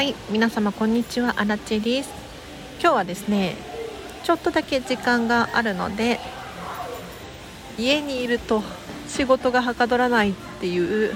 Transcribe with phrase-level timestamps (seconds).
[0.00, 1.34] はい皆様こんにちは。
[1.36, 2.10] あらちです。
[2.80, 3.54] 今日はですね
[4.24, 6.18] ちょっとだけ時間があるので
[7.76, 8.62] 家にいると
[9.08, 11.14] 仕事がはかどらないっていう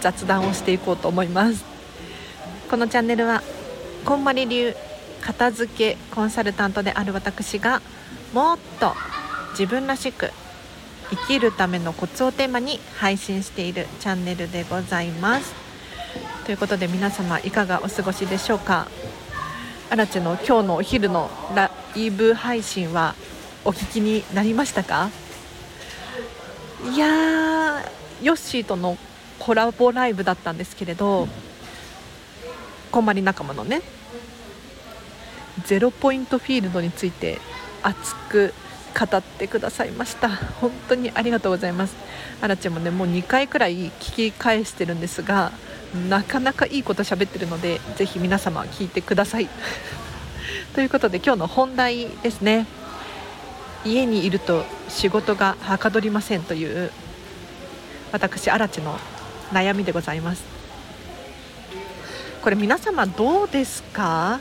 [0.00, 1.64] 雑談をしていこうと思います。
[2.70, 3.42] このチャンネルは
[4.04, 4.76] こんまり流
[5.20, 7.82] 片付けコンサルタントである私が
[8.32, 8.94] もっと
[9.58, 10.30] 自分らしく
[11.10, 15.65] 生きるためのコツをテーマに配信しているチャンネルでございます。
[16.46, 18.86] ということで皆様いかがお過ごしでしょうか？
[19.90, 23.16] アラチの今日のお昼のライブ配信は
[23.64, 25.10] お聞きになりましたか？
[26.94, 27.84] いや
[28.22, 28.96] ヨッシーとの
[29.40, 31.26] コラボライブだったんですけれど
[32.92, 33.82] こんまり仲間のね
[35.64, 37.40] ゼロポイントフィールドについて
[37.82, 38.54] 熱く
[38.96, 40.28] 語ってくださいました。
[40.28, 41.96] 本当にありがとうございます。
[42.40, 45.50] アラチもねもう2回くらい聞き返してるんですが
[45.96, 49.48] なかなかいいこと喋ってるのでぜひ皆様聞いてください。
[50.74, 52.66] ということで今日の本題ですね。
[53.84, 56.90] 家にいると仕事がはかどりませんという
[58.12, 58.98] 私荒地の
[59.52, 60.42] 悩みでございます。
[62.42, 64.40] これ皆様どうですか？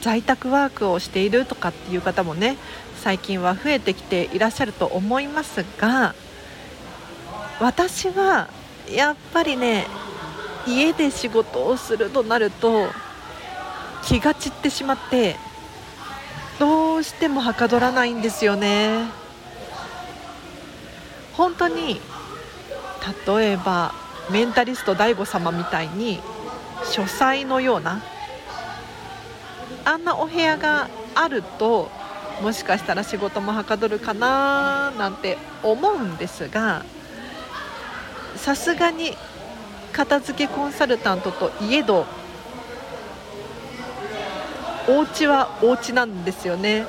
[0.00, 2.56] 在宅ワークをしているとかっていう方もね
[3.02, 6.14] 最近は増えてきていらっしゃると思いますが
[7.60, 8.48] 私は
[8.90, 9.86] やっぱりね
[10.66, 12.88] 家で仕事をするとなると
[14.02, 15.36] 気が散ってしまって
[16.58, 19.04] どうしてもはかどらないんですよね。
[21.32, 22.00] 本当に
[23.26, 23.92] 例えば
[24.30, 26.20] メンタリスト DAIGO 様みたいに
[26.90, 28.02] 書斎のような
[29.84, 31.90] あんなお部屋があると
[32.40, 36.84] もしかしたら仕事もはかどるかななんて思うんですが
[38.36, 39.16] さすがに
[39.94, 42.04] 片付けコンサルタントといえど
[44.88, 46.84] お家はお家なんですよね。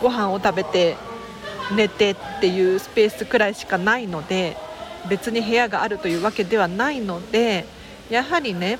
[0.00, 0.96] ご飯を食べて
[1.74, 4.56] 寝てっていうスペースくらいしかないので
[5.08, 7.66] 別に部屋があるというわけではないので
[8.08, 8.78] やはりね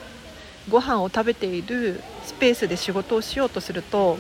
[0.69, 4.19] ご飯を食べているスペースで仕事をしようとすると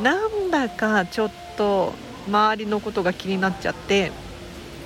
[0.00, 1.92] なんだかちょっと
[2.26, 4.12] 周りのことが気になっちゃって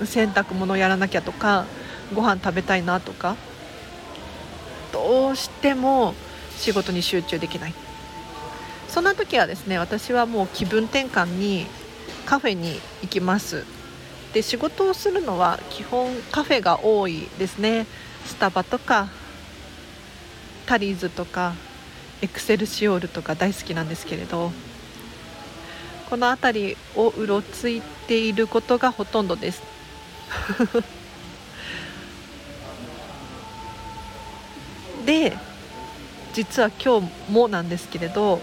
[0.03, 1.65] 洗濯物やらなきゃとか
[2.13, 3.35] ご飯食べたいなとか
[4.91, 6.13] どうしても
[6.57, 7.73] 仕事に集中できない。
[8.87, 11.65] そんな時はですね私はもう気分転換に
[12.25, 13.65] カフェに行きます。
[14.33, 17.85] で仕事をするのは基本カフェが多いですね。
[18.25, 19.07] スタバとか
[20.65, 21.53] タリーズとか
[22.21, 24.51] エクセルシオールとか大好きなんですけれど
[26.09, 29.63] この辺りをうろついていることがほとんどです。
[35.05, 35.37] で
[36.33, 38.41] 実は今日もなんですけれど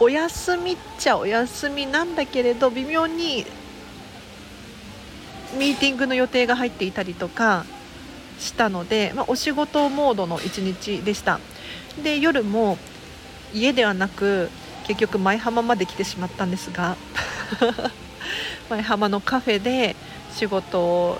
[0.00, 3.44] お休みっちゃお休みなんだけれど微妙に
[5.58, 7.66] ミーティングの予定が入っていたりとか
[8.38, 11.38] したので、まあ、お仕事モードの一日でした。
[12.02, 12.78] で夜も
[13.52, 14.48] 家ではなく
[14.86, 16.96] 結局舞浜まで来てしまったんですが
[18.70, 19.96] 舞浜のカフェで
[20.34, 21.18] 仕事を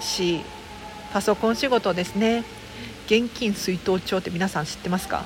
[0.00, 0.40] し
[1.12, 2.44] パソコン仕事ですね。
[3.06, 5.24] 現金出納帳って皆さん知ってますか、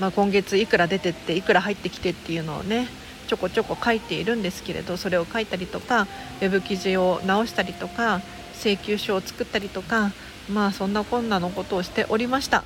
[0.00, 2.88] まあ、今月いくら出てっていくら入ってきてっていうのをね
[3.28, 6.08] ちょこちょこ書いているんですけれどそれを書いたりとか
[6.40, 8.22] ウェブ記事を直したりとか
[8.54, 10.10] 請求書を作ったりとか
[10.50, 12.64] まあそんなこんなのことをしておりました。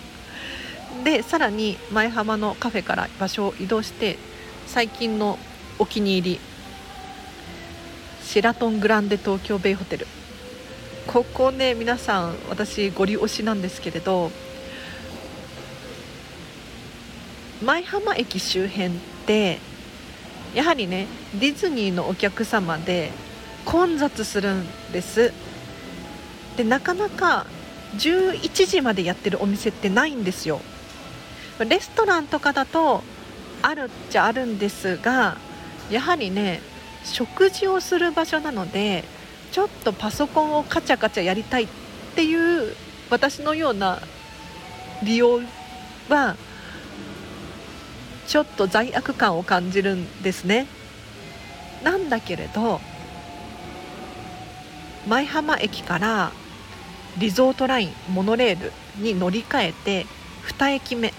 [1.04, 4.18] でさらに舞浜のカフェから場所を移動して
[4.66, 5.38] 最近の
[5.78, 6.40] お気に入り
[8.30, 10.06] シラトングランデ東京ベイホテル。
[11.08, 14.30] ここね皆さん私ご利用しなんですけれど
[17.60, 18.90] 舞浜駅周辺っ
[19.26, 19.58] て
[20.54, 21.08] やはりね
[21.40, 23.10] ディズニーのお客様で
[23.64, 25.32] 混雑するんです。
[26.56, 27.46] でなかなか
[27.96, 30.60] 11時までやってるお店ってないんですよ。
[31.68, 33.02] レストランとかだと
[33.60, 35.36] あるっちゃあるんですが
[35.90, 36.60] やはりね
[37.04, 39.04] 食事をする場所なので
[39.52, 41.68] ちょっとパソコンをカチャカチャやりたいっ
[42.14, 42.74] ていう
[43.10, 44.00] 私のような
[45.02, 45.40] 利用
[46.08, 46.36] は
[48.26, 50.66] ちょっと罪悪感を感じるんですね。
[51.82, 52.80] なんだけれど
[55.08, 56.30] 舞浜駅から
[57.18, 60.06] リゾートラインモノレールに乗り換えて
[60.46, 61.12] 2駅目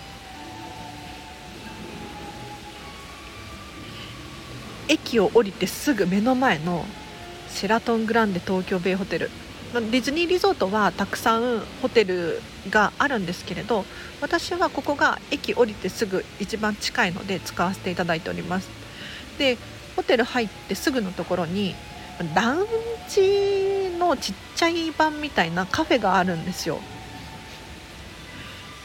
[4.92, 6.86] 駅を降りてすぐ目の前の
[7.48, 9.30] シェラトングランデ東京ベイホテル。
[9.74, 13.86] ディズニーリゾートはたくさんホテルがあるんですけれど
[14.20, 18.68] 私はここが駅降りてすぐ一番近いので使わせていただいております。
[19.38, 19.58] で
[19.96, 21.74] ホテル入ってすぐのところに
[22.36, 22.66] ラウン
[23.08, 26.82] ジのちっちゃい版みたいなカフェがあるんですよ。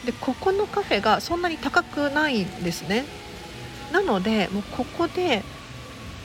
[0.04, 3.04] でここのカフェがそんなに高くないんですね。
[3.90, 5.42] なのでもうここで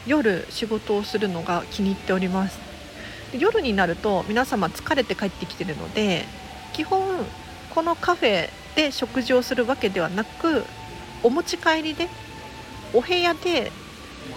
[0.06, 2.72] 夜仕事をするのが気に入っております。
[3.38, 6.26] 夜になると皆様疲れて帰ってきてるので
[6.74, 7.26] 基本
[7.70, 10.66] このカフェで食事をするわけではなく
[11.24, 12.10] お持ち帰りで
[12.94, 13.72] お部屋で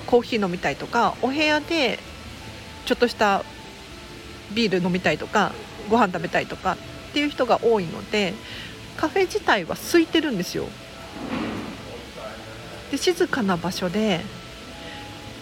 [0.06, 1.98] コーヒー飲みたいとかお部屋で
[2.84, 3.42] ちょっとした
[4.54, 5.52] ビール飲みたいとか
[5.90, 6.72] ご飯食べたいとか
[7.10, 8.34] っていう人が多いので
[8.96, 10.66] カフェ自体は空いてるんですよ。
[12.90, 14.20] で静かな場所で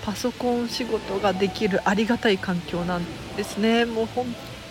[0.04, 3.04] パソコン仕事ができるありがたい環境なん
[3.37, 3.84] ですね。
[3.84, 4.26] もう本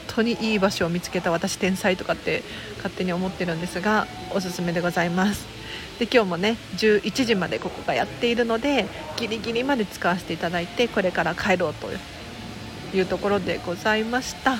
[0.08, 2.44] 当にいい場所を見つけた私天才とかって
[2.78, 5.48] 勝手に思ってるんですがおすすめでございます。
[6.00, 8.88] で今日もね11時までここがやっているので
[9.18, 11.88] ギリギリまで使わせていただいてこれから帰ろうと
[12.96, 14.58] いうところでございました。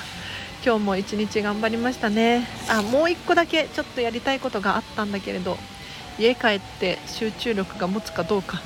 [0.64, 2.46] 今日も一日頑張りましたね。
[2.70, 5.58] あもう1個だけちょっとやりたいことがあったんだけれど
[6.18, 8.62] 家帰って集中力が持つかどうか。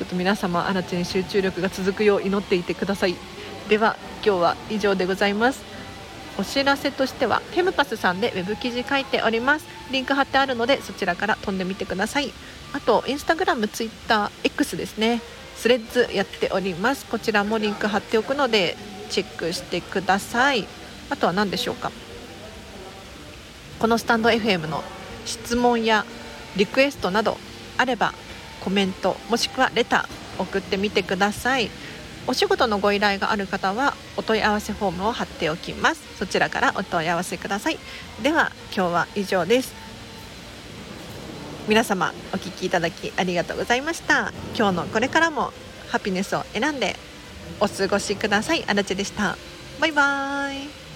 [0.00, 3.16] ちょっと皆様新地に集中力が続くよう祈っていてください。
[3.68, 5.62] では今日は以上でございます。
[6.38, 9.66] お知らせとしてはフェムパスさんでウェブ記事書いております。
[9.90, 12.32] リンク貼ってあるのでそちらから飛んでみてください。
[12.72, 15.20] あとインスタグラムツイッター X ですね。
[15.54, 17.04] スレッズやっております。
[17.04, 18.78] こちらもリンク貼っておくので
[19.10, 20.66] チェックしてください。
[21.10, 21.92] あとは何でしょうか。
[23.78, 24.82] このスタンド FM の
[25.26, 26.06] 質問や
[26.56, 27.36] リクエストなど
[27.76, 28.14] あれば
[28.60, 31.70] コメントもしくはレター送ってみてください。
[32.26, 36.02] お仕事のご依頼がある方はお問い合わせフォームを貼っておきます。
[36.18, 37.78] そちらからお問い合わせください。
[38.22, 39.74] では今日は以上です。
[41.68, 44.32] 皆様お聴きいただきありがとうございました。
[44.56, 45.52] 今日のこれからも
[45.88, 46.96] ハピネスを選んで
[47.60, 48.64] お過ごしください。
[48.66, 49.36] あらでした。
[49.80, 50.89] バイバーイ。